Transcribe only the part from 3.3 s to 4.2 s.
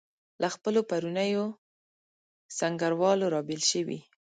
رابېل شوي.